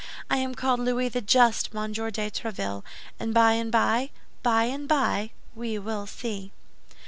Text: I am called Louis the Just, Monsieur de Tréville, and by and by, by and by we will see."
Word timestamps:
I 0.31 0.37
am 0.37 0.55
called 0.55 0.79
Louis 0.79 1.09
the 1.09 1.21
Just, 1.21 1.75
Monsieur 1.75 2.09
de 2.09 2.31
Tréville, 2.31 2.81
and 3.19 3.35
by 3.35 3.51
and 3.51 3.71
by, 3.71 4.09
by 4.41 4.63
and 4.63 4.87
by 4.87 5.29
we 5.53 5.77
will 5.77 6.07
see." 6.07 6.51